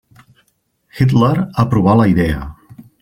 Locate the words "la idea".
2.01-2.41